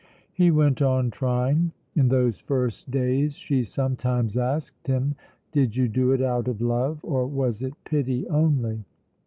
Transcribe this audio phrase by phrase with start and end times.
[0.33, 1.73] He went on trying.
[1.95, 5.13] In those first days she sometimes asked him,
[5.51, 8.83] "Did you do it out of love, or was it pity only?"